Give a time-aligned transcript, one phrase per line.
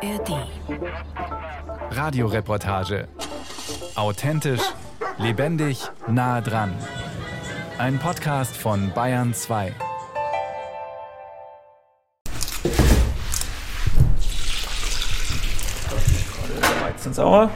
[0.00, 0.46] ARD.
[1.90, 3.08] Radioreportage.
[3.96, 4.60] Authentisch,
[5.18, 6.72] lebendig, nah dran.
[7.78, 9.74] Ein Podcast von Bayern 2.
[16.80, 17.50] Weizensauer.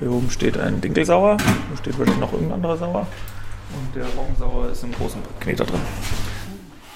[0.00, 1.36] Hier oben steht ein Dinkelsauer.
[1.36, 3.06] Hier steht wahrscheinlich noch irgendein anderer Sauer.
[3.76, 5.80] Und der Roggensauer ist im großen Kneter drin.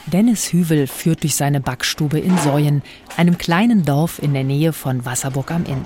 [0.06, 2.82] Dennis Hüvel führt durch seine Backstube in Säuen,
[3.16, 5.84] einem kleinen Dorf in der Nähe von Wasserburg am Inn.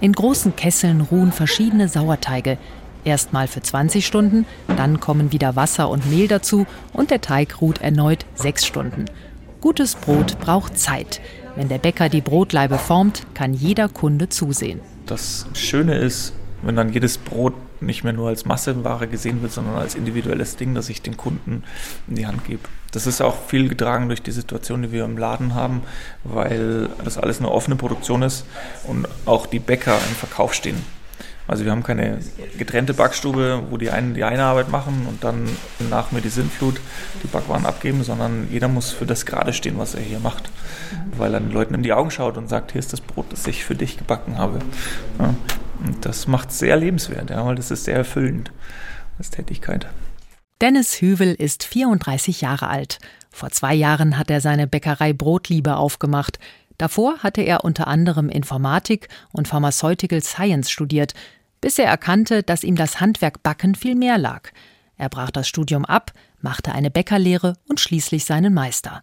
[0.00, 2.58] In großen Kesseln ruhen verschiedene Sauerteige.
[3.04, 4.46] Erstmal für 20 Stunden,
[4.76, 9.06] dann kommen wieder Wasser und Mehl dazu und der Teig ruht erneut sechs Stunden.
[9.60, 11.20] Gutes Brot braucht Zeit.
[11.56, 14.80] Wenn der Bäcker die Brotleibe formt, kann jeder Kunde zusehen.
[15.06, 19.76] Das Schöne ist, wenn dann jedes Brot nicht mehr nur als Massenware gesehen wird, sondern
[19.76, 21.64] als individuelles Ding, das ich den Kunden
[22.08, 22.62] in die Hand gebe.
[22.92, 25.82] Das ist auch viel getragen durch die Situation, die wir im Laden haben,
[26.24, 28.46] weil das alles eine offene Produktion ist
[28.84, 30.82] und auch die Bäcker im Verkauf stehen.
[31.48, 32.18] Also wir haben keine
[32.58, 35.48] getrennte Backstube, wo die einen die eine Arbeit machen und dann
[35.90, 36.80] nach mir die Sinnflut
[37.22, 40.50] die Backwaren abgeben, sondern jeder muss für das gerade stehen, was er hier macht.
[41.16, 43.46] Weil er den Leuten in die Augen schaut und sagt, hier ist das Brot, das
[43.46, 44.58] ich für dich gebacken habe.
[45.20, 45.34] Ja.
[45.84, 48.52] Und das macht es sehr lebenswert, ja, weil das ist sehr erfüllend
[49.18, 49.86] als Tätigkeit.
[50.60, 52.98] Dennis Hüvel ist 34 Jahre alt.
[53.30, 56.38] Vor zwei Jahren hat er seine Bäckerei Brotliebe aufgemacht.
[56.78, 61.14] Davor hatte er unter anderem Informatik und Pharmaceutical Science studiert,
[61.60, 64.50] bis er erkannte, dass ihm das Handwerk Backen viel mehr lag.
[64.96, 69.02] Er brach das Studium ab, machte eine Bäckerlehre und schließlich seinen Meister.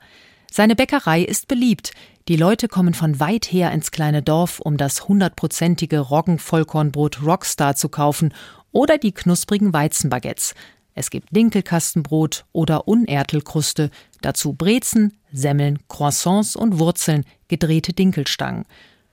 [0.55, 1.93] Seine Bäckerei ist beliebt.
[2.27, 7.89] Die Leute kommen von weit her ins kleine Dorf, um das hundertprozentige Roggenvollkornbrot Rockstar zu
[7.89, 8.35] kaufen
[8.71, 10.53] oder die knusprigen Weizenbaguettes.
[10.93, 13.89] Es gibt Dinkelkastenbrot oder Unertelkruste,
[14.21, 18.65] dazu Brezen, Semmeln, Croissants und Wurzeln, gedrehte Dinkelstangen.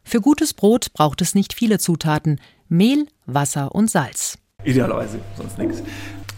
[0.04, 4.36] Für gutes Brot braucht es nicht viele Zutaten: Mehl, Wasser und Salz.
[4.62, 5.82] Idealerweise, sonst nichts.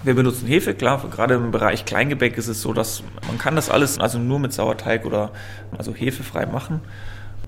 [0.05, 3.71] Wir benutzen Hefe, klar, gerade im Bereich Kleingebäck ist es so, dass man kann das
[3.71, 5.31] alles also nur mit Sauerteig oder
[5.79, 6.81] also hefefrei machen.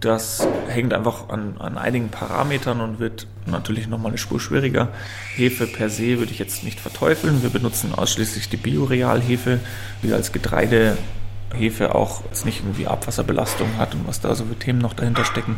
[0.01, 4.91] Das hängt einfach an, an einigen Parametern und wird natürlich nochmal eine Spur schwieriger.
[5.35, 7.43] Hefe per se würde ich jetzt nicht verteufeln.
[7.43, 9.59] Wir benutzen ausschließlich die Biorealhefe,
[10.05, 14.79] die als Getreidehefe auch jetzt nicht irgendwie Abwasserbelastung hat und was da so für Themen
[14.79, 15.57] noch dahinter stecken.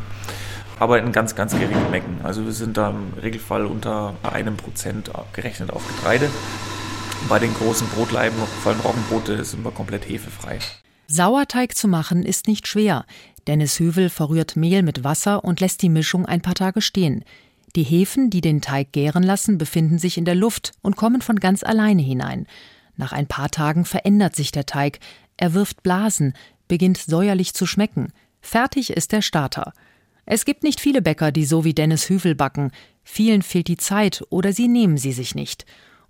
[0.78, 2.20] Aber in ganz, ganz geringen Mengen.
[2.22, 6.30] Also wir sind da im Regelfall unter einem Prozent gerechnet auf Getreide.
[7.28, 10.60] Bei den großen Brotleiben, vor allem Roggenbrote, sind wir komplett hefefrei.
[11.08, 13.04] Sauerteig zu machen ist nicht schwer.
[13.48, 17.24] Dennis Hüvel verrührt Mehl mit Wasser und lässt die Mischung ein paar Tage stehen.
[17.74, 21.40] Die Hefen, die den Teig gären lassen, befinden sich in der Luft und kommen von
[21.40, 22.46] ganz alleine hinein.
[22.96, 25.00] Nach ein paar Tagen verändert sich der Teig.
[25.36, 26.32] Er wirft Blasen,
[26.68, 28.12] beginnt säuerlich zu schmecken.
[28.40, 29.72] Fertig ist der Starter.
[30.26, 32.70] Es gibt nicht viele Bäcker, die so wie Dennis Hüvel backen.
[33.02, 35.66] Vielen fehlt die Zeit oder sie nehmen sie sich nicht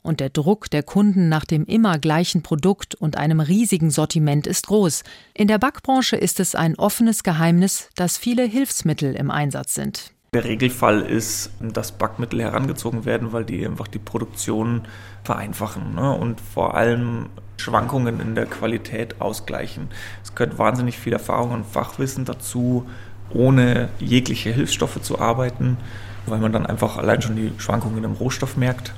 [0.06, 4.68] und der Druck der Kunden nach dem immer gleichen Produkt und einem riesigen Sortiment ist
[4.68, 5.02] groß.
[5.34, 10.12] In der Backbranche ist es ein offenes Geheimnis, dass viele Hilfsmittel im Einsatz sind.
[10.32, 14.82] Der Regelfall ist, dass Backmittel herangezogen werden, weil die einfach die Produktion
[15.24, 16.12] vereinfachen ne?
[16.12, 19.88] und vor allem Schwankungen in der Qualität ausgleichen.
[20.22, 22.86] Es gehört wahnsinnig viel Erfahrung und Fachwissen dazu,
[23.30, 25.78] ohne jegliche Hilfsstoffe zu arbeiten,
[26.26, 28.92] weil man dann einfach allein schon die Schwankungen im Rohstoff merkt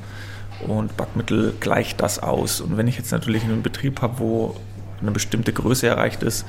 [0.66, 2.60] und Backmittel gleicht das aus.
[2.60, 4.56] Und wenn ich jetzt natürlich einen Betrieb habe, wo
[5.00, 6.44] eine bestimmte Größe erreicht ist,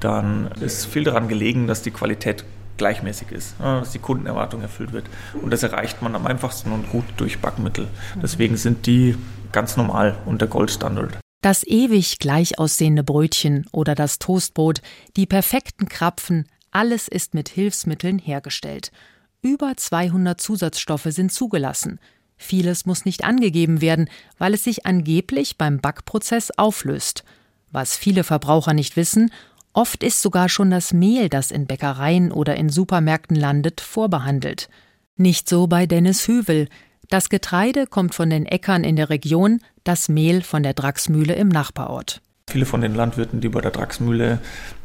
[0.00, 2.44] dann ist viel daran gelegen, dass die Qualität
[2.76, 5.06] gleichmäßig ist, dass die Kundenerwartung erfüllt wird.
[5.42, 7.88] Und das erreicht man am einfachsten und gut durch Backmittel.
[8.22, 9.16] Deswegen sind die
[9.50, 11.18] ganz normal und der Goldstandard.
[11.40, 14.80] Das ewig gleich aussehende Brötchen oder das Toastbrot,
[15.16, 18.92] die perfekten Krapfen, alles ist mit Hilfsmitteln hergestellt.
[19.40, 21.98] Über 200 Zusatzstoffe sind zugelassen.
[22.38, 27.24] Vieles muss nicht angegeben werden, weil es sich angeblich beim Backprozess auflöst.
[27.70, 29.30] Was viele Verbraucher nicht wissen,
[29.72, 34.70] oft ist sogar schon das Mehl, das in Bäckereien oder in Supermärkten landet, vorbehandelt.
[35.16, 36.68] Nicht so bei Dennis Hüvel.
[37.10, 41.48] Das Getreide kommt von den Äckern in der Region, das Mehl von der Draxmühle im
[41.48, 42.22] Nachbarort.
[42.48, 44.40] Viele von den Landwirten, die bei der Draxmühle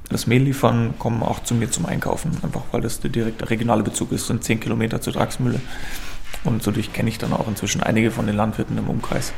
[0.10, 3.84] das Mehl liefern, kommen auch zu mir zum Einkaufen, einfach weil das der direkte regionale
[3.84, 5.62] Bezug ist, sind zehn Kilometer zur Draxmühle.
[6.44, 9.34] Und so kenne ich dann auch inzwischen einige von den Landwirten im Umkreis.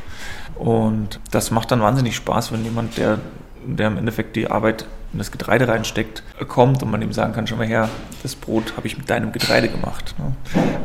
[0.57, 3.19] Und das macht dann wahnsinnig Spaß, wenn jemand, der,
[3.65, 7.47] der im Endeffekt die Arbeit in das Getreide reinsteckt, kommt und man ihm sagen kann,
[7.47, 7.89] schau mal her,
[8.23, 10.15] das Brot habe ich mit deinem Getreide gemacht.
[10.17, 10.35] Ne?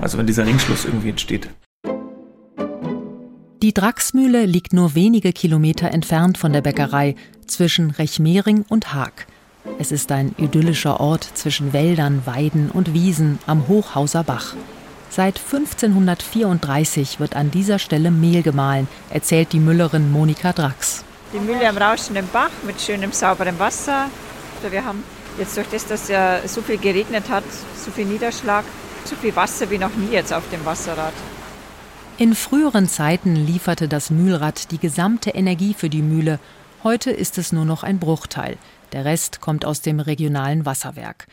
[0.01, 1.49] Also wenn dieser Ringschluss irgendwie entsteht.
[3.63, 7.15] Die Draxmühle liegt nur wenige Kilometer entfernt von der Bäckerei
[7.47, 9.27] zwischen Rechmering und Haag.
[9.79, 14.55] Es ist ein idyllischer Ort zwischen Wäldern, Weiden und Wiesen am Hochhauser Bach.
[15.13, 21.05] Seit 1534 wird an dieser Stelle Mehl gemahlen, erzählt die Müllerin Monika Drax.
[21.33, 24.07] Die Mühle am rauschenden Bach mit schönem sauberem Wasser.
[24.71, 25.03] Wir haben
[25.37, 27.43] jetzt durch das, dass ja so viel geregnet hat,
[27.77, 28.65] so viel Niederschlag,
[29.05, 31.15] so viel Wasser wie noch nie jetzt auf dem Wasserrad.
[32.17, 36.39] In früheren Zeiten lieferte das Mühlrad die gesamte Energie für die Mühle.
[36.85, 38.59] Heute ist es nur noch ein Bruchteil.
[38.93, 41.27] Der Rest kommt aus dem regionalen Wasserwerk.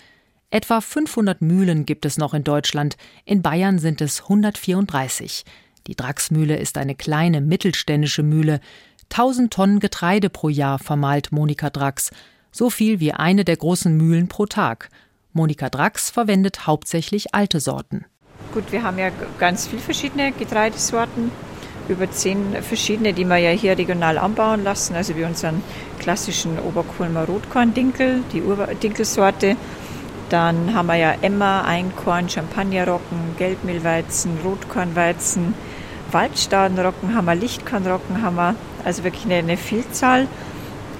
[0.50, 2.96] Etwa 500 Mühlen gibt es noch in Deutschland.
[3.26, 5.44] In Bayern sind es 134.
[5.88, 8.62] Die Draxmühle ist eine kleine mittelständische Mühle.
[9.12, 12.12] 1000 Tonnen Getreide pro Jahr vermahlt Monika Drax.
[12.54, 14.90] So viel wie eine der großen Mühlen pro Tag.
[15.34, 18.06] Monika Drax verwendet hauptsächlich alte Sorten.
[18.54, 19.10] Gut, wir haben ja
[19.40, 21.30] ganz viele verschiedene Getreidesorten,
[21.90, 24.96] über zehn verschiedene, die wir ja hier regional anbauen lassen.
[24.96, 25.62] Also wie unseren
[26.00, 28.42] klassischen Oberkulmer Rotkorn-Dinkel, die
[28.82, 29.58] Dinkelsorte.
[30.30, 35.54] Dann haben wir ja Emmer, Einkorn, Champagnerrocken, Gelbmehlweizen, Rotkornweizen,
[36.12, 38.56] Waldstadenrocken haben wir, Lichtkornrocken haben wir.
[38.84, 40.28] Also wirklich eine, eine Vielzahl.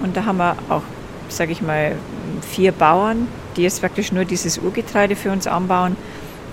[0.02, 0.84] Und da haben wir auch,
[1.30, 1.96] sage ich mal,
[2.42, 5.96] vier Bauern, die jetzt praktisch nur dieses Urgetreide für uns anbauen.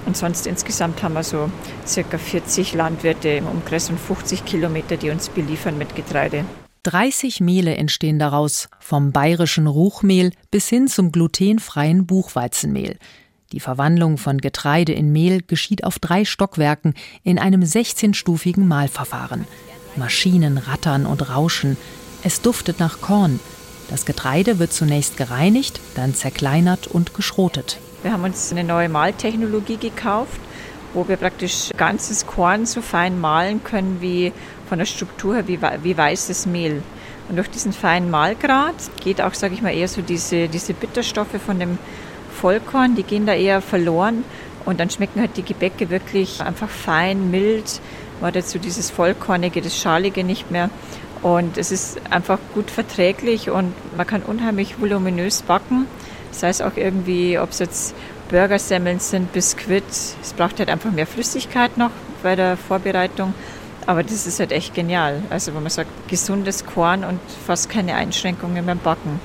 [0.07, 1.51] Und sonst insgesamt haben wir so
[1.87, 6.45] circa 40 Landwirte im Umkreis und 50 Kilometer, die uns beliefern mit Getreide.
[6.85, 12.99] 30 Mehle entstehen daraus, vom bayerischen Ruchmehl bis hin zum glutenfreien Buchweizenmehl.
[13.53, 19.47] Die Verwandlung von Getreide in Mehl geschieht auf drei Stockwerken in einem 16-stufigen Mahlverfahren.
[19.97, 21.77] Maschinen rattern und rauschen.
[22.23, 23.41] Es duftet nach Korn.
[23.91, 27.79] Das Getreide wird zunächst gereinigt, dann zerkleinert und geschrotet.
[28.03, 30.41] Wir haben uns eine neue Mahltechnologie gekauft,
[30.95, 34.33] wo wir praktisch ganzes Korn so fein mahlen können wie
[34.69, 36.83] von der Struktur her wie, wie weißes Mehl.
[37.29, 41.41] Und durch diesen feinen Mahlgrad geht auch, sage ich mal, eher so diese, diese Bitterstoffe
[41.45, 41.79] von dem
[42.33, 44.25] Vollkorn, die gehen da eher verloren
[44.65, 47.81] und dann schmecken halt die Gebäcke wirklich einfach fein, mild.
[48.33, 50.71] Jetzt so dieses Vollkornige, das Schalige nicht mehr.
[51.21, 55.87] Und es ist einfach gut verträglich und man kann unheimlich voluminös backen.
[56.31, 57.95] Das heißt auch irgendwie, ob es jetzt
[58.29, 61.91] Burgersemmeln sind, Biskuit, es braucht halt einfach mehr Flüssigkeit noch
[62.23, 63.35] bei der Vorbereitung.
[63.87, 65.23] Aber das ist halt echt genial.
[65.31, 69.21] Also, wenn man sagt, gesundes Korn und fast keine Einschränkungen beim Backen.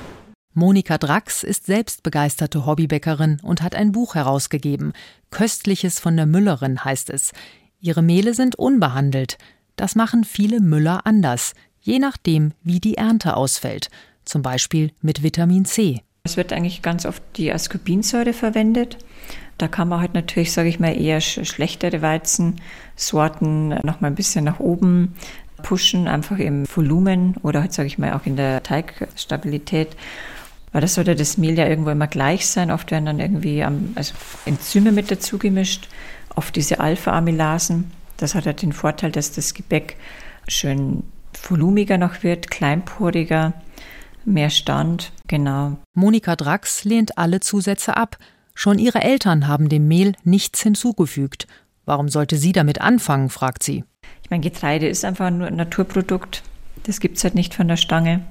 [0.52, 4.92] Monika Drax ist selbst begeisterte Hobbybäckerin und hat ein Buch herausgegeben.
[5.30, 7.32] Köstliches von der Müllerin heißt es.
[7.80, 9.38] Ihre Mehle sind unbehandelt.
[9.76, 13.88] Das machen viele Müller anders, je nachdem, wie die Ernte ausfällt.
[14.24, 16.02] Zum Beispiel mit Vitamin C.
[16.24, 18.98] Es wird eigentlich ganz oft die Ascorbinsäure verwendet.
[19.58, 24.44] Da kann man halt natürlich, sage ich mal, eher schlechtere Weizensorten noch mal ein bisschen
[24.44, 25.14] nach oben
[25.62, 29.96] pushen, einfach im Volumen oder halt, sage ich mal, auch in der Teigstabilität.
[30.72, 32.70] Weil das sollte das Mehl ja irgendwo immer gleich sein.
[32.70, 33.64] Oft werden dann irgendwie
[33.94, 34.14] also
[34.46, 35.88] Enzyme mit dazu gemischt,
[36.36, 37.90] oft diese Alpha-Amylasen.
[38.16, 39.96] Das hat halt den Vorteil, dass das Gebäck
[40.46, 41.02] schön
[41.42, 43.52] volumiger noch wird, kleinporiger
[44.24, 45.78] mehr Stand, genau.
[45.94, 48.18] Monika Drax lehnt alle Zusätze ab.
[48.54, 51.46] Schon ihre Eltern haben dem Mehl nichts hinzugefügt.
[51.84, 53.84] Warum sollte sie damit anfangen, fragt sie.
[54.22, 56.42] Ich meine, Getreide ist einfach nur ein Naturprodukt.
[56.84, 58.22] Das gibt es halt nicht von der Stange.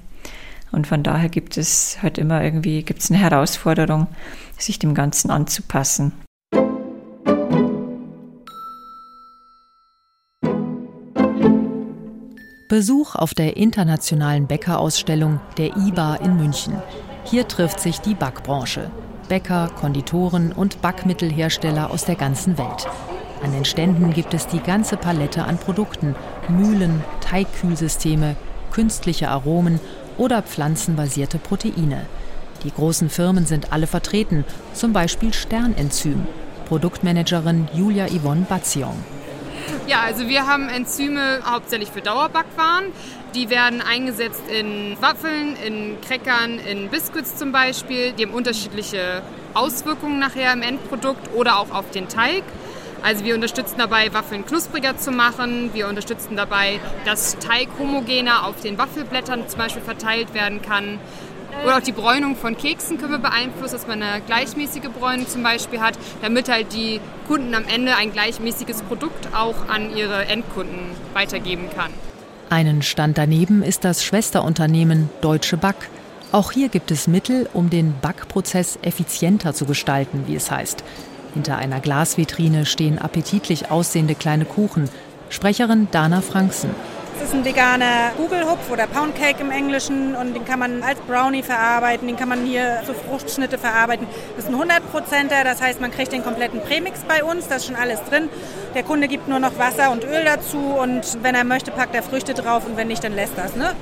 [0.72, 4.06] Und von daher gibt es halt immer irgendwie gibt's eine Herausforderung,
[4.56, 6.12] sich dem Ganzen anzupassen.
[12.70, 16.76] Besuch auf der internationalen Bäckerausstellung der IBA in München.
[17.24, 18.92] Hier trifft sich die Backbranche.
[19.28, 22.86] Bäcker, Konditoren und Backmittelhersteller aus der ganzen Welt.
[23.42, 26.14] An den Ständen gibt es die ganze Palette an Produkten,
[26.48, 28.36] Mühlen, Teigkühlsysteme,
[28.70, 29.80] künstliche Aromen
[30.16, 32.06] oder pflanzenbasierte Proteine.
[32.62, 36.24] Die großen Firmen sind alle vertreten, zum Beispiel Sternenzym.
[36.68, 38.94] Produktmanagerin Julia Yvonne Batzion.
[39.90, 42.92] Ja, also wir haben Enzyme hauptsächlich für Dauerbackwaren.
[43.34, 48.12] Die werden eingesetzt in Waffeln, in Crackern, in Biscuits zum Beispiel.
[48.12, 49.20] Die haben unterschiedliche
[49.52, 52.44] Auswirkungen nachher im Endprodukt oder auch auf den Teig.
[53.02, 55.70] Also wir unterstützen dabei, Waffeln knuspriger zu machen.
[55.72, 61.00] Wir unterstützen dabei, dass Teig homogener auf den Waffelblättern zum Beispiel verteilt werden kann.
[61.64, 65.42] Oder auch die Bräunung von Keksen können wir beeinflussen, dass man eine gleichmäßige Bräunung zum
[65.42, 70.80] Beispiel hat, damit halt die Kunden am Ende ein gleichmäßiges Produkt auch an ihre Endkunden
[71.12, 71.92] weitergeben kann.
[72.48, 75.88] Einen Stand daneben ist das Schwesterunternehmen Deutsche Back.
[76.32, 80.82] Auch hier gibt es Mittel, um den Backprozess effizienter zu gestalten, wie es heißt.
[81.34, 84.88] Hinter einer Glasvitrine stehen appetitlich aussehende kleine Kuchen.
[85.28, 86.70] Sprecherin Dana Franksen.
[87.20, 91.42] Das ist ein veganer Kugelhupf oder Poundcake im Englischen und den kann man als Brownie
[91.42, 94.06] verarbeiten, den kann man hier zu Fruchtschnitte verarbeiten.
[94.36, 97.66] Das ist ein 100%er, das heißt, man kriegt den kompletten Prämix bei uns, da ist
[97.66, 98.30] schon alles drin.
[98.74, 102.02] Der Kunde gibt nur noch Wasser und Öl dazu und wenn er möchte, packt er
[102.02, 103.54] Früchte drauf und wenn nicht, dann lässt das.
[103.54, 103.74] Ne?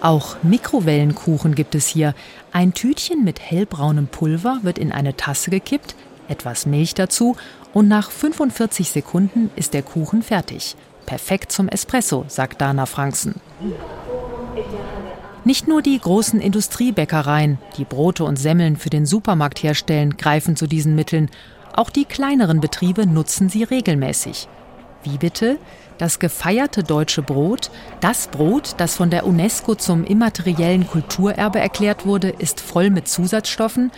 [0.00, 2.14] Auch Mikrowellenkuchen gibt es hier.
[2.50, 5.96] Ein Tütchen mit hellbraunem Pulver wird in eine Tasse gekippt,
[6.28, 7.36] etwas Milch dazu
[7.74, 10.76] und nach 45 Sekunden ist der Kuchen fertig.
[11.06, 13.40] Perfekt zum Espresso, sagt Dana Franksen.
[15.44, 20.66] Nicht nur die großen Industriebäckereien, die Brote und Semmeln für den Supermarkt herstellen, greifen zu
[20.66, 21.30] diesen Mitteln.
[21.72, 24.48] Auch die kleineren Betriebe nutzen sie regelmäßig.
[25.04, 25.58] Wie bitte?
[25.98, 27.70] Das gefeierte deutsche Brot,
[28.00, 33.92] das Brot, das von der UNESCO zum immateriellen Kulturerbe erklärt wurde, ist voll mit Zusatzstoffen.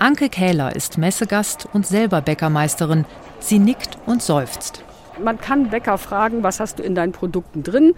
[0.00, 3.04] Anke Kähler ist Messegast und selber Bäckermeisterin.
[3.38, 4.82] Sie nickt und seufzt.
[5.22, 7.94] Man kann Bäcker fragen, was hast du in deinen Produkten drin?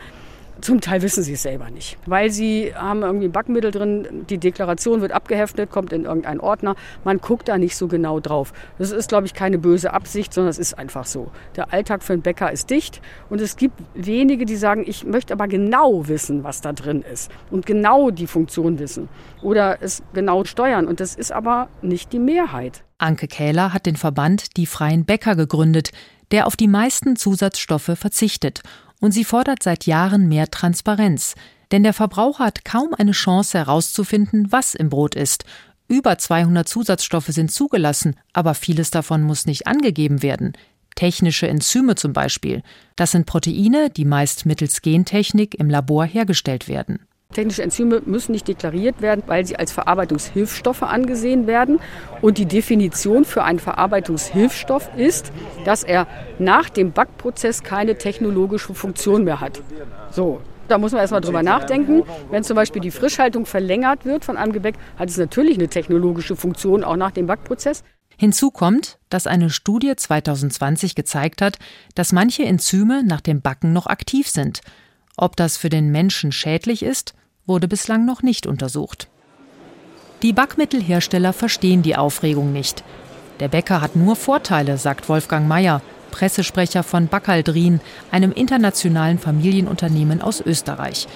[0.60, 4.38] Zum Teil wissen sie es selber nicht, weil sie haben irgendwie ein Backmittel drin, die
[4.38, 8.52] Deklaration wird abgeheftet, kommt in irgendeinen Ordner, man guckt da nicht so genau drauf.
[8.78, 11.30] Das ist, glaube ich, keine böse Absicht, sondern es ist einfach so.
[11.56, 15.34] Der Alltag für einen Bäcker ist dicht und es gibt wenige, die sagen, ich möchte
[15.34, 19.08] aber genau wissen, was da drin ist und genau die Funktion wissen
[19.42, 22.84] oder es genau steuern und das ist aber nicht die Mehrheit.
[22.98, 25.90] Anke Kähler hat den Verband Die Freien Bäcker gegründet,
[26.32, 28.62] der auf die meisten Zusatzstoffe verzichtet
[29.00, 31.34] und sie fordert seit Jahren mehr Transparenz.
[31.72, 35.44] Denn der Verbraucher hat kaum eine Chance herauszufinden, was im Brot ist.
[35.88, 40.52] Über 200 Zusatzstoffe sind zugelassen, aber vieles davon muss nicht angegeben werden.
[40.94, 42.62] Technische Enzyme zum Beispiel.
[42.96, 47.00] Das sind Proteine, die meist mittels Gentechnik im Labor hergestellt werden.
[47.34, 51.80] Technische Enzyme müssen nicht deklariert werden, weil sie als Verarbeitungshilfstoffe angesehen werden.
[52.22, 55.32] Und die Definition für einen Verarbeitungshilfstoff ist,
[55.66, 56.06] dass er
[56.38, 59.60] nach dem Backprozess keine technologische Funktion mehr hat.
[60.10, 62.04] So, da muss man erstmal drüber nachdenken.
[62.30, 66.36] Wenn zum Beispiel die Frischhaltung verlängert wird von einem Gebäck, hat es natürlich eine technologische
[66.36, 67.84] Funktion auch nach dem Backprozess.
[68.16, 71.58] Hinzu kommt, dass eine Studie 2020 gezeigt hat,
[71.94, 74.60] dass manche Enzyme nach dem Backen noch aktiv sind.
[75.16, 77.14] Ob das für den Menschen schädlich ist,
[77.46, 79.08] wurde bislang noch nicht untersucht.
[80.22, 82.82] Die Backmittelhersteller verstehen die Aufregung nicht.
[83.40, 90.40] Der Bäcker hat nur Vorteile, sagt Wolfgang Mayer, Pressesprecher von Backaldrin, einem internationalen Familienunternehmen aus
[90.40, 91.08] Österreich.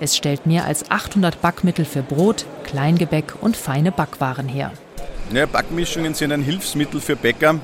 [0.00, 4.72] Es stellt mehr als 800 Backmittel für Brot, Kleingebäck und feine Backwaren her.
[5.32, 7.60] Ja, Backmischungen sind ein Hilfsmittel für Bäcker,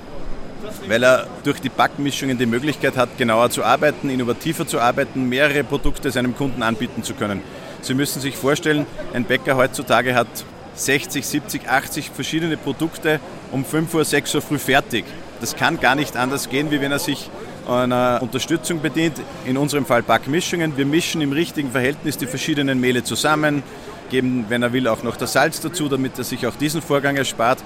[0.89, 5.65] weil er durch die Backmischungen die Möglichkeit hat, genauer zu arbeiten, innovativer zu arbeiten, mehrere
[5.65, 7.43] Produkte seinem Kunden anbieten zu können.
[7.83, 10.29] Sie müssen sich vorstellen, ein Bäcker heutzutage hat
[10.75, 13.21] 60, 70, 80 verschiedene Produkte
[13.53, 15.05] um 5 Uhr, 6 Uhr früh fertig.
[15.41, 17.31] Das kann gar nicht anders gehen, wie wenn er sich
[17.69, 20.77] einer Unterstützung bedient, in unserem Fall Backmischungen.
[20.77, 23.63] Wir mischen im richtigen Verhältnis die verschiedenen Mehle zusammen,
[24.11, 27.17] geben, wenn er will, auch noch das Salz dazu, damit er sich auch diesen Vorgang
[27.17, 27.59] erspart.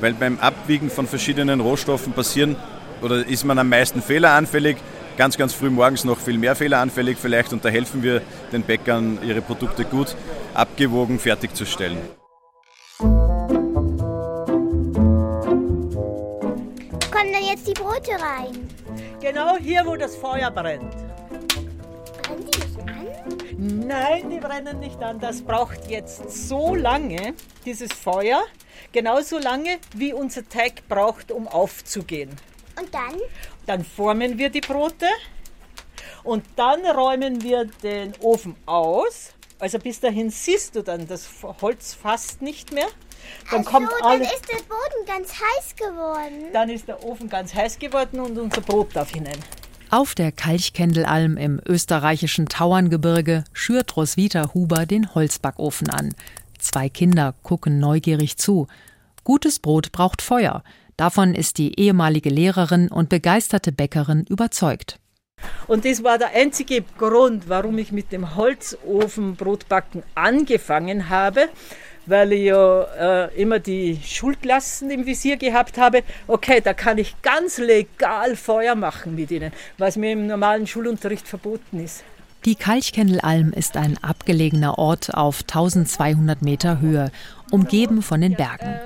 [0.00, 2.56] Weil beim Abwiegen von verschiedenen Rohstoffen passieren
[3.02, 4.76] oder ist man am meisten fehleranfällig
[5.18, 8.22] ganz, ganz früh morgens noch viel mehr fehleranfällig vielleicht und da helfen wir
[8.52, 10.16] den Bäckern, ihre Produkte gut
[10.54, 11.98] abgewogen fertigzustellen.
[17.10, 18.68] Kommen dann jetzt die Brote rein?
[19.20, 20.94] Genau hier, wo das Feuer brennt.
[22.22, 23.88] Brennen die nicht an?
[23.88, 25.18] Nein, die brennen nicht an.
[25.18, 27.34] Das braucht jetzt so lange,
[27.64, 28.44] dieses Feuer,
[28.92, 32.30] genauso lange, wie unser Teig braucht, um aufzugehen.
[32.80, 33.16] Und dann?
[33.68, 35.04] Dann formen wir die Brote
[36.24, 39.34] und dann räumen wir den Ofen aus.
[39.58, 41.28] Also bis dahin siehst du dann das
[41.60, 42.86] Holz fast nicht mehr.
[43.50, 46.50] Dann, also, kommt dann ist der Boden ganz heiß geworden.
[46.54, 49.36] Dann ist der Ofen ganz heiß geworden und unser Brot darf hinein.
[49.90, 56.14] Auf der Kalchkendelalm im österreichischen Tauerngebirge schürt Roswitha Huber den Holzbackofen an.
[56.58, 58.66] Zwei Kinder gucken neugierig zu.
[59.24, 60.62] Gutes Brot braucht Feuer.
[60.98, 64.98] Davon ist die ehemalige Lehrerin und begeisterte Bäckerin überzeugt.
[65.68, 71.50] Und das war der einzige Grund, warum ich mit dem Holzofen Brotbacken angefangen habe,
[72.06, 76.02] weil ich ja äh, immer die Schulklassen im Visier gehabt habe.
[76.26, 81.28] Okay, da kann ich ganz legal Feuer machen mit ihnen, was mir im normalen Schulunterricht
[81.28, 82.02] verboten ist.
[82.44, 87.12] Die Kalchkendelalm ist ein abgelegener Ort auf 1200 Meter Höhe,
[87.52, 88.80] umgeben von den Bergen.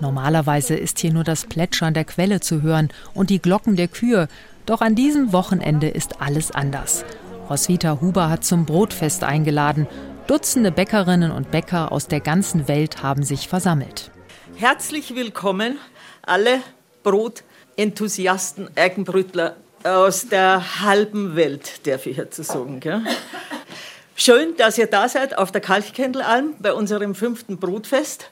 [0.00, 4.28] Normalerweise ist hier nur das Plätschern der Quelle zu hören und die Glocken der Kühe,
[4.64, 7.04] doch an diesem Wochenende ist alles anders.
[7.50, 9.88] Roswitha Huber hat zum Brotfest eingeladen.
[10.26, 14.10] Dutzende Bäckerinnen und Bäcker aus der ganzen Welt haben sich versammelt.
[14.56, 15.78] Herzlich willkommen
[16.22, 16.60] alle
[17.02, 22.80] Brotenthusiasten, Eigenbrütler aus der halben Welt, darf ich jetzt sagen.
[22.80, 23.02] Gell?
[24.14, 28.30] Schön, dass ihr da seid auf der Kalkkendelalm bei unserem fünften Brutfest.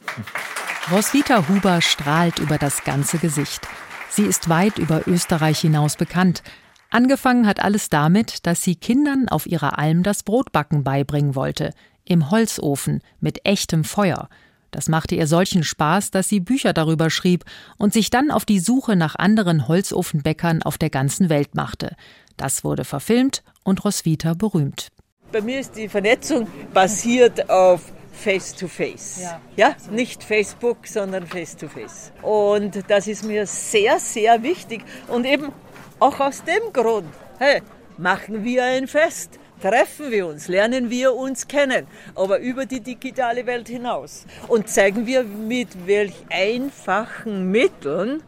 [0.89, 3.67] Roswitha Huber strahlt über das ganze Gesicht.
[4.09, 6.45] Sie ist weit über Österreich hinaus bekannt.
[6.91, 11.73] Angefangen hat alles damit, dass sie Kindern auf ihrer Alm das Brotbacken beibringen wollte.
[12.05, 14.29] Im Holzofen, mit echtem Feuer.
[14.71, 17.45] Das machte ihr solchen Spaß, dass sie Bücher darüber schrieb
[17.79, 21.97] und sich dann auf die Suche nach anderen Holzofenbäckern auf der ganzen Welt machte.
[22.37, 24.93] Das wurde verfilmt und Roswitha berühmt.
[25.33, 29.21] Bei mir ist die Vernetzung basiert auf Face-to-Face.
[29.23, 29.41] Ja.
[29.57, 32.13] ja, nicht Facebook, sondern Face-to-Face.
[32.23, 34.83] Und das ist mir sehr, sehr wichtig.
[35.09, 35.53] Und eben
[36.01, 37.09] auch aus dem Grund,
[37.39, 37.63] hey,
[37.99, 43.47] machen wir ein Fest, treffen wir uns, lernen wir uns kennen, aber über die digitale
[43.47, 44.27] Welt hinaus.
[44.49, 48.23] Und zeigen wir, mit welch einfachen Mitteln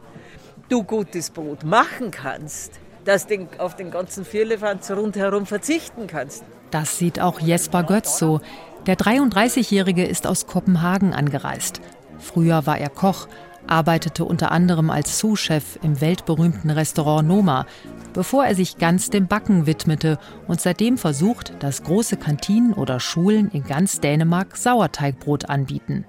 [0.68, 6.44] du gutes Brot machen kannst, dass du auf den ganzen Vierlefanz rundherum verzichten kannst.
[6.70, 8.40] Das sieht auch Jesper Götz so.
[8.86, 11.80] Der 33-Jährige ist aus Kopenhagen angereist.
[12.18, 13.28] Früher war er Koch,
[13.66, 17.66] arbeitete unter anderem als Sous-Chef im weltberühmten Restaurant Noma,
[18.14, 23.50] bevor er sich ganz dem Backen widmete und seitdem versucht, dass große Kantinen oder Schulen
[23.50, 26.04] in ganz Dänemark Sauerteigbrot anbieten.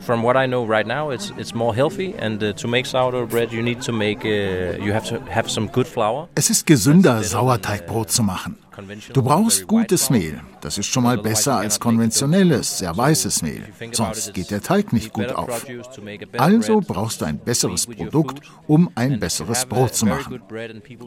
[0.00, 3.28] From what I know right now, it's it's more healthy, and uh, to make sourdough
[3.28, 6.28] bread, you need to make uh, you have to have some good flour.
[6.34, 8.58] Es ist gesünder, Sauerteigbrot zu machen.
[9.12, 10.40] Du brauchst gutes Mehl.
[10.60, 13.64] Das ist schon mal besser als konventionelles, sehr weißes Mehl.
[13.92, 15.64] Sonst geht der Teig nicht gut auf.
[16.36, 20.40] Also brauchst du ein besseres Produkt, um ein besseres Brot zu machen.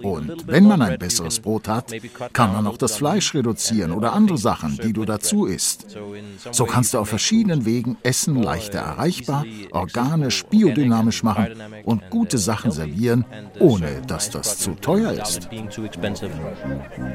[0.01, 1.93] Und wenn man ein besseres Brot hat,
[2.33, 5.97] kann man auch das Fleisch reduzieren oder andere Sachen, die du dazu isst.
[6.51, 11.49] So kannst du auf verschiedenen Wegen Essen leichter erreichbar, organisch, biodynamisch machen
[11.83, 13.25] und gute Sachen servieren,
[13.59, 15.49] ohne dass das zu teuer ist.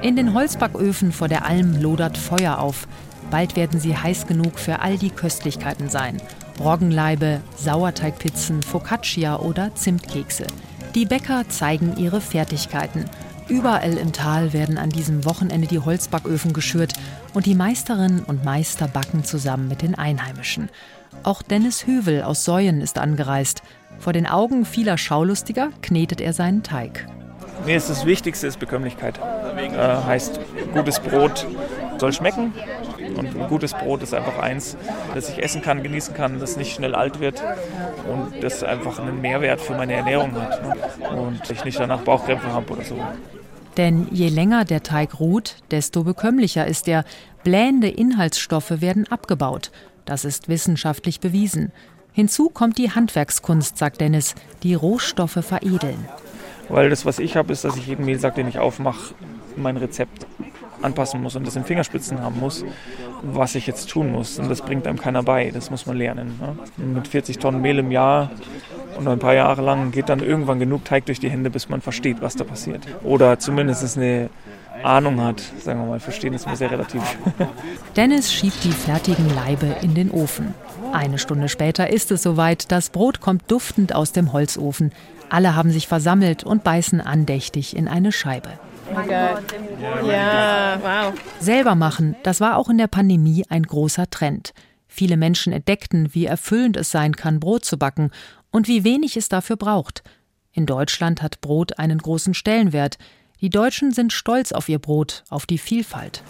[0.03, 2.87] In den Holzbacköfen vor der Alm lodert Feuer auf.
[3.31, 6.21] Bald werden sie heiß genug für all die Köstlichkeiten sein.
[6.61, 10.47] Roggenleibe, Sauerteigpizzen, Focaccia oder Zimtkekse.
[10.95, 13.07] Die Bäcker zeigen ihre Fertigkeiten.
[13.49, 16.93] Überall im Tal werden an diesem Wochenende die Holzbacköfen geschürt
[17.33, 20.69] und die Meisterinnen und Meister backen zusammen mit den Einheimischen.
[21.23, 23.63] Auch Dennis Hövel aus Säuen ist angereist.
[23.99, 27.07] Vor den Augen vieler Schaulustiger knetet er seinen Teig.
[27.65, 29.19] Mir ist das Wichtigste ist Bekömmlichkeit.
[29.19, 30.41] Äh, heißt,
[30.73, 31.47] gutes Brot
[31.99, 32.53] soll schmecken.
[33.17, 34.77] Und gutes Brot ist einfach eins,
[35.15, 37.43] das ich essen kann, genießen kann, das nicht schnell alt wird
[38.11, 40.63] und das einfach einen Mehrwert für meine Ernährung hat.
[40.63, 41.09] Ne?
[41.11, 42.99] Und ich nicht danach Bauchkrämpfe habe oder so.
[43.77, 47.05] Denn je länger der Teig ruht, desto bekömmlicher ist er.
[47.43, 49.71] Blähende Inhaltsstoffe werden abgebaut.
[50.05, 51.73] Das ist wissenschaftlich bewiesen.
[52.13, 56.09] Hinzu kommt die Handwerkskunst, sagt Dennis, die Rohstoffe veredeln.
[56.69, 59.15] Weil das, was ich habe, ist, dass ich jeden Mehlsack, den ich aufmache,
[59.57, 60.27] mein Rezept
[60.83, 62.65] anpassen muss und das in Fingerspitzen haben muss,
[63.23, 64.39] was ich jetzt tun muss.
[64.39, 66.39] Und das bringt einem keiner bei, das muss man lernen.
[66.41, 66.85] Ne?
[66.85, 68.31] Mit 40 Tonnen Mehl im Jahr
[68.97, 71.81] und ein paar Jahre lang geht dann irgendwann genug Teig durch die Hände, bis man
[71.81, 72.87] versteht, was da passiert.
[73.03, 74.31] Oder zumindest eine
[74.85, 76.01] Ahnung hat, sagen wir mal.
[76.01, 77.03] Verstehen ist mir sehr relativ.
[77.97, 80.55] Dennis schiebt die fertigen Laibe in den Ofen.
[80.93, 84.93] Eine Stunde später ist es soweit, das Brot kommt duftend aus dem Holzofen.
[85.31, 88.51] Alle haben sich versammelt und beißen andächtig in eine Scheibe.
[88.93, 89.09] Oh
[90.09, 91.15] ja, wow.
[91.41, 94.53] Selber machen, das war auch in der Pandemie ein großer Trend.
[94.87, 98.11] Viele Menschen entdeckten, wie erfüllend es sein kann, Brot zu backen
[98.51, 100.05] und wie wenig es dafür braucht.
[100.53, 102.99] In Deutschland hat Brot einen großen Stellenwert.
[103.41, 106.23] Die Deutschen sind stolz auf ihr Brot, auf die Vielfalt.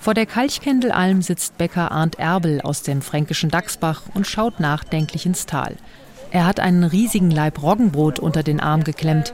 [0.00, 5.46] Vor der Kalchkendelalm sitzt Bäcker Arndt Erbel aus dem fränkischen Dachsbach und schaut nachdenklich ins
[5.46, 5.76] Tal.
[6.30, 9.32] Er hat einen riesigen Leib Roggenbrot unter den Arm geklemmt.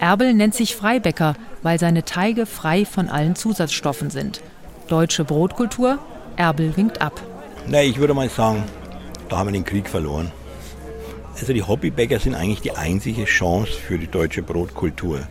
[0.00, 4.42] Erbel nennt sich Freibäcker, weil seine Teige frei von allen Zusatzstoffen sind.
[4.88, 5.98] Deutsche Brotkultur?
[6.36, 7.22] Erbel winkt ab.
[7.68, 8.64] Na, ich würde mal sagen,
[9.28, 10.32] da haben wir den Krieg verloren.
[11.38, 15.26] Also die Hobbybäcker sind eigentlich die einzige Chance für die deutsche Brotkultur.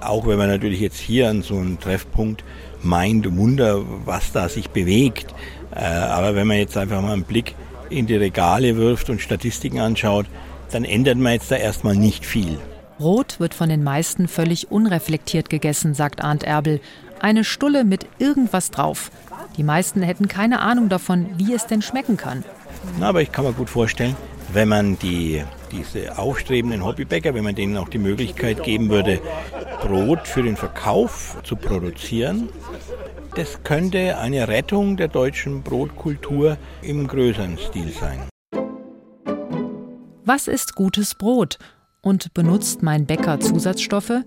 [0.00, 2.44] Auch wenn man natürlich jetzt hier an so einem Treffpunkt
[2.82, 5.34] meint, Wunder, was da sich bewegt.
[5.74, 7.54] Äh, aber wenn man jetzt einfach mal einen Blick
[7.90, 10.26] in die Regale wirft und Statistiken anschaut,
[10.70, 12.58] dann ändert man jetzt da erstmal nicht viel.
[12.98, 16.80] Brot wird von den meisten völlig unreflektiert gegessen, sagt Arndt Erbel.
[17.20, 19.10] Eine Stulle mit irgendwas drauf.
[19.56, 22.44] Die meisten hätten keine Ahnung davon, wie es denn schmecken kann.
[22.98, 24.16] Na, aber ich kann mir gut vorstellen,
[24.52, 29.20] wenn man die, diese aufstrebenden Hobbybäcker, wenn man denen auch die Möglichkeit geben würde,
[29.82, 32.48] Brot für den Verkauf zu produzieren,
[33.34, 38.28] das könnte eine Rettung der deutschen Brotkultur im größeren Stil sein.
[40.24, 41.58] Was ist gutes Brot?
[42.00, 44.22] Und benutzt mein Bäcker Zusatzstoffe?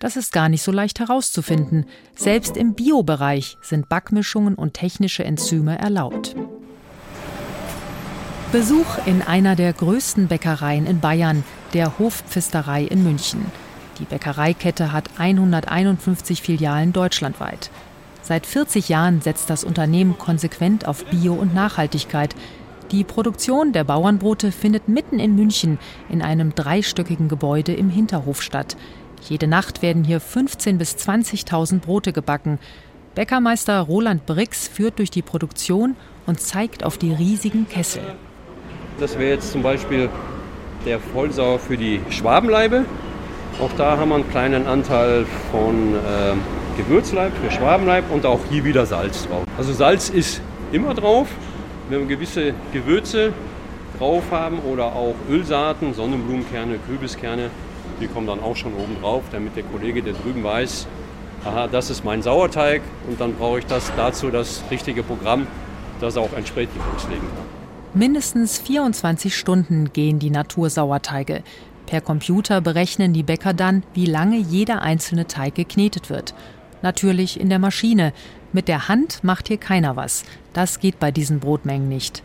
[0.00, 1.86] Das ist gar nicht so leicht herauszufinden.
[2.16, 6.34] Selbst im Biobereich sind Backmischungen und technische Enzyme erlaubt.
[8.52, 13.46] Besuch in einer der größten Bäckereien in Bayern, der Hofpfisterei in München.
[14.00, 17.70] Die Bäckereikette hat 151 Filialen deutschlandweit.
[18.22, 22.34] Seit 40 Jahren setzt das Unternehmen konsequent auf Bio und Nachhaltigkeit.
[22.90, 28.76] Die Produktion der Bauernbrote findet mitten in München in einem dreistöckigen Gebäude im Hinterhof statt.
[29.28, 32.58] Jede Nacht werden hier 15.000 bis 20.000 Brote gebacken.
[33.14, 35.94] Bäckermeister Roland Brix führt durch die Produktion
[36.26, 38.02] und zeigt auf die riesigen Kessel.
[39.00, 40.10] Das wäre jetzt zum Beispiel
[40.84, 42.84] der Vollsauer für die Schwabenleibe.
[43.58, 48.62] Auch da haben wir einen kleinen Anteil von äh, Gewürzleib für Schwabenleib und auch hier
[48.62, 49.44] wieder Salz drauf.
[49.56, 51.28] Also Salz ist immer drauf.
[51.88, 53.32] Wenn wir gewisse Gewürze
[53.98, 57.48] drauf haben oder auch Ölsaaten, Sonnenblumenkerne, Kürbiskerne,
[58.02, 60.86] die kommen dann auch schon oben drauf, damit der Kollege, der drüben weiß,
[61.46, 65.46] aha, das ist mein Sauerteig und dann brauche ich das dazu das richtige Programm,
[66.00, 67.59] das auch entsprechend loslegen kann.
[67.92, 71.42] Mindestens 24 Stunden gehen die Natursauerteige.
[71.86, 76.34] Per Computer berechnen die Bäcker dann, wie lange jeder einzelne Teig geknetet wird.
[76.82, 78.12] Natürlich in der Maschine.
[78.52, 80.24] Mit der Hand macht hier keiner was.
[80.52, 82.22] Das geht bei diesen Brotmengen nicht.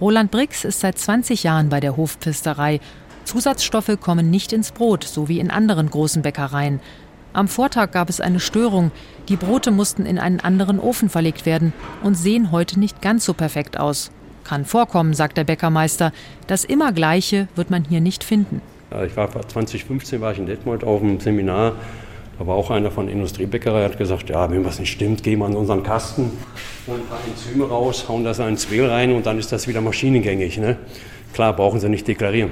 [0.00, 2.80] Roland Brix ist seit 20 Jahren bei der Hofpfisterei
[3.24, 6.80] Zusatzstoffe kommen nicht ins Brot, so wie in anderen großen Bäckereien.
[7.32, 8.90] Am Vortag gab es eine Störung.
[9.28, 13.32] Die Brote mussten in einen anderen Ofen verlegt werden und sehen heute nicht ganz so
[13.32, 14.10] perfekt aus.
[14.50, 16.10] Kann vorkommen, sagt der Bäckermeister.
[16.48, 18.60] Das immer Gleiche wird man hier nicht finden.
[19.06, 21.74] Ich war 2015 war ich in Detmold auf einem Seminar.
[22.36, 25.38] Da war auch einer von der Industriebäckerei, hat gesagt, ja, wenn was nicht stimmt, gehen
[25.38, 26.32] wir an unseren Kasten,
[26.88, 29.80] holen ein paar Enzyme raus, hauen das ins Mehl rein und dann ist das wieder
[29.80, 30.58] maschinengängig.
[30.58, 30.78] Ne?
[31.32, 32.50] Klar, brauchen sie nicht deklarieren.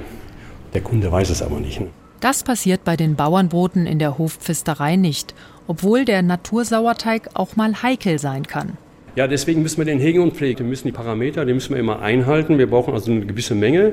[0.73, 1.81] Der Kunde weiß es aber nicht.
[1.81, 1.87] Ne?
[2.21, 5.35] Das passiert bei den Bauernbroten in der Hofpfisterei nicht,
[5.67, 8.77] obwohl der Natursauerteig auch mal heikel sein kann.
[9.19, 10.59] Ja, deswegen müssen wir den hegen und pflegen.
[10.59, 12.57] Wir müssen die Parameter, die müssen wir immer einhalten.
[12.57, 13.91] Wir brauchen also eine gewisse Menge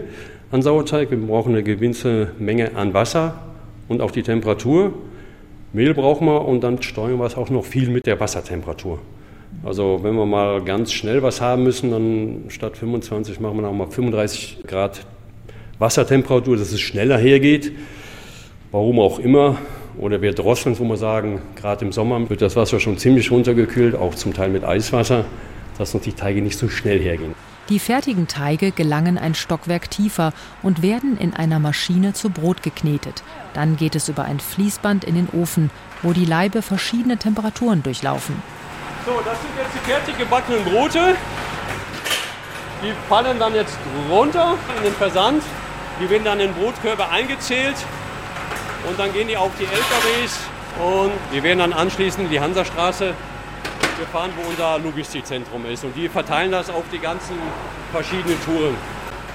[0.52, 3.34] an Sauerteig, wir brauchen eine gewisse Menge an Wasser
[3.88, 4.94] und auch die Temperatur.
[5.72, 9.00] Mehl brauchen wir und dann steuern wir es auch noch viel mit der Wassertemperatur.
[9.64, 13.72] Also wenn wir mal ganz schnell was haben müssen, dann statt 25 machen wir noch
[13.72, 15.04] mal 35 Grad
[15.80, 17.72] Wassertemperatur, dass es schneller hergeht.
[18.70, 19.58] Warum auch immer.
[19.98, 23.94] Oder wir drosseln, wo wir sagen, gerade im Sommer wird das Wasser schon ziemlich runtergekühlt,
[23.94, 25.24] auch zum Teil mit Eiswasser,
[25.78, 27.34] dass noch die Teige nicht so schnell hergehen.
[27.70, 30.32] Die fertigen Teige gelangen ein Stockwerk tiefer
[30.62, 33.24] und werden in einer Maschine zu Brot geknetet.
[33.54, 35.70] Dann geht es über ein Fließband in den Ofen,
[36.02, 38.40] wo die Laibe verschiedene Temperaturen durchlaufen.
[39.04, 41.16] So, das sind jetzt die fertig gebackenen Brote.
[42.84, 43.78] Die fallen dann jetzt
[44.10, 45.42] runter in den Versand.
[46.00, 47.76] Die werden dann in Brotkörbe eingezählt
[48.88, 50.38] und dann gehen die auf die LKWs
[50.78, 53.14] und wir werden dann anschließend die Hansastraße
[53.98, 57.36] wir fahren, wo unser Logistikzentrum ist und die verteilen das auf die ganzen
[57.92, 58.74] verschiedenen Touren.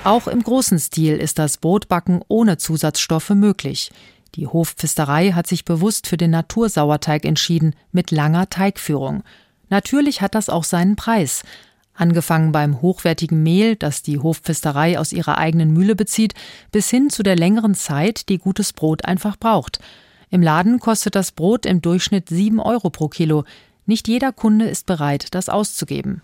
[0.03, 3.91] Auch im großen Stil ist das Brotbacken ohne Zusatzstoffe möglich.
[4.35, 9.23] Die Hofpfisterei hat sich bewusst für den Natursauerteig entschieden, mit langer Teigführung.
[9.69, 11.43] Natürlich hat das auch seinen Preis.
[11.93, 16.33] Angefangen beim hochwertigen Mehl, das die Hofpfisterei aus ihrer eigenen Mühle bezieht,
[16.71, 19.79] bis hin zu der längeren Zeit, die gutes Brot einfach braucht.
[20.29, 23.43] Im Laden kostet das Brot im Durchschnitt 7 Euro pro Kilo.
[23.85, 26.21] Nicht jeder Kunde ist bereit, das auszugeben.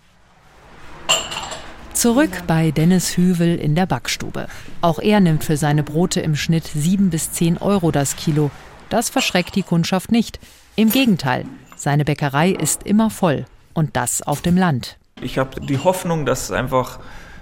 [1.92, 4.46] Zurück bei Dennis Hüvel in der Backstube.
[4.80, 8.50] Auch er nimmt für seine Brote im Schnitt 7 bis 10 Euro das Kilo.
[8.88, 10.38] Das verschreckt die Kundschaft nicht.
[10.76, 11.44] Im Gegenteil,
[11.76, 13.46] seine Bäckerei ist immer voll.
[13.74, 14.96] Und das auf dem Land.
[15.20, 16.98] Ich habe die Hoffnung, dass einfach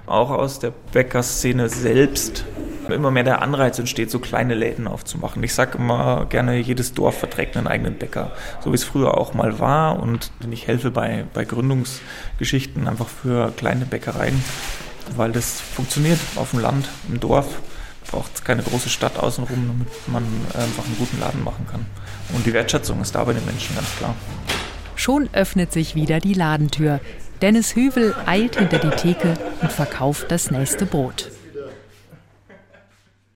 [0.07, 2.45] auch aus der Bäckerszene selbst
[2.89, 5.43] immer mehr der Anreiz entsteht, so kleine Läden aufzumachen.
[5.43, 9.35] Ich sage immer gerne, jedes Dorf verträgt einen eigenen Bäcker, so wie es früher auch
[9.35, 10.01] mal war.
[10.01, 14.43] Und ich helfe bei, bei Gründungsgeschichten einfach für kleine Bäckereien,
[15.17, 17.61] weil das funktioniert auf dem Land, im Dorf.
[18.09, 20.23] Braucht es keine große Stadt außenrum, damit man
[20.55, 21.85] einfach einen guten Laden machen kann.
[22.33, 24.15] Und die Wertschätzung ist da bei den Menschen ganz klar.
[24.95, 27.01] Schon öffnet sich wieder die Ladentür.
[27.43, 31.31] Dennis Hüvel eilt hinter die Theke und verkauft das nächste Brot.